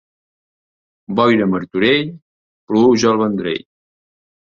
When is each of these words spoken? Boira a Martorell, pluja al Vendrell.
Boira 1.19 1.45
a 1.47 1.51
Martorell, 1.51 2.09
pluja 2.71 3.09
al 3.13 3.21
Vendrell. 3.21 3.63